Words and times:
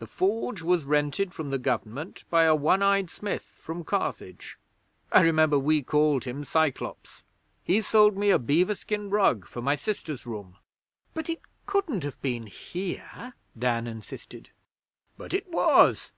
The 0.00 0.06
Forge 0.08 0.62
was 0.62 0.82
rented 0.82 1.32
from 1.32 1.50
the 1.50 1.56
Government 1.58 2.24
by 2.28 2.42
a 2.42 2.56
one 2.56 2.82
eyed 2.82 3.08
smith 3.08 3.44
from 3.62 3.84
Carthage. 3.84 4.58
I 5.12 5.20
remember 5.20 5.60
we 5.60 5.80
called 5.80 6.24
him 6.24 6.44
Cyclops. 6.44 7.22
He 7.62 7.80
sold 7.80 8.16
me 8.16 8.30
a 8.32 8.40
beaver 8.40 8.74
skin 8.74 9.10
rug 9.10 9.46
for 9.46 9.62
my 9.62 9.76
sister's 9.76 10.26
room.' 10.26 10.56
'But 11.14 11.30
it 11.30 11.42
couldn't 11.66 12.02
have 12.02 12.20
been 12.20 12.48
here,' 12.48 13.34
Dan 13.56 13.86
insisted. 13.86 14.50
'But 15.16 15.32
it 15.32 15.46
was! 15.48 16.10